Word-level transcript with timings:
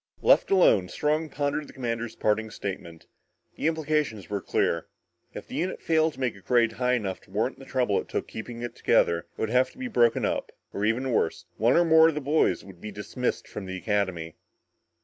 Left 0.23 0.49
alone, 0.49 0.89
Strong 0.89 1.29
pondered 1.29 1.67
the 1.67 1.73
commander's 1.73 2.15
parting 2.15 2.49
statement. 2.49 3.05
The 3.55 3.67
implication 3.67 4.17
was 4.27 4.43
clear. 4.47 4.87
If 5.35 5.45
the 5.47 5.53
unit 5.53 5.79
failed 5.79 6.13
to 6.13 6.19
make 6.19 6.35
a 6.35 6.41
grade 6.41 6.71
high 6.71 6.93
enough 6.95 7.21
to 7.21 7.29
warrant 7.29 7.59
the 7.59 7.65
trouble 7.65 7.99
it 8.01 8.09
took 8.09 8.27
keeping 8.27 8.63
it 8.63 8.75
together, 8.75 9.27
it 9.37 9.37
would 9.37 9.77
be 9.77 9.87
broken 9.87 10.25
up. 10.25 10.51
Or 10.73 10.85
even 10.85 11.11
worse, 11.11 11.45
one 11.57 11.77
or 11.77 11.85
more 11.85 12.07
of 12.09 12.15
the 12.15 12.19
boys 12.19 12.63
would 12.65 12.81
be 12.81 12.89
dismissed 12.91 13.47
from 13.47 13.67
the 13.67 13.77
Academy. 13.77 14.33